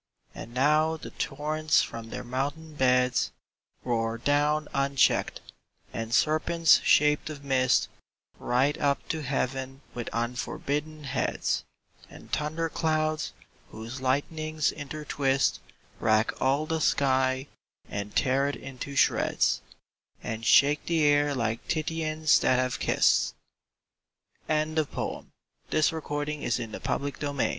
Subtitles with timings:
[0.33, 3.31] And now the torrents from their mountain beds
[3.83, 5.41] Roar down uncheck'd;
[5.93, 7.87] and serpents shaped of mist
[8.39, 11.65] Writhe up to Heaven with unforbidden heads;
[12.09, 13.33] And thunder clouds,
[13.69, 15.59] whose lightnings intertwist,
[15.99, 17.45] Rack all the sky,
[17.87, 19.61] and tear it into shreds,
[20.23, 23.35] And shake the air like Titians that have kiss'd!
[24.49, 24.61] XIV.
[24.63, 25.25] IN TUSCANY.
[25.69, 27.49] Dost thou remembe